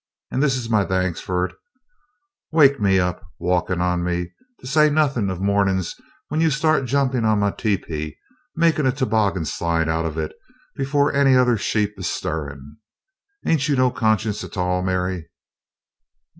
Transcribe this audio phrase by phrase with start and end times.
[0.31, 1.55] An' this is my thanks fer it
[2.51, 5.95] wake me up walkin' on me, to say nothin' of mornin's
[6.29, 8.17] when you start jumpin' on my tepee,
[8.55, 10.33] makin' a toboggan slide out'n it
[10.75, 12.77] before any other sheep is stirrin'.
[13.45, 15.29] Ain't you no conscience a tall, Mary?"